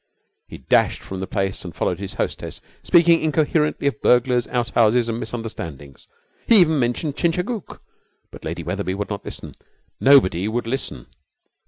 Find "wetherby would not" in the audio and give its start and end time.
8.63-9.23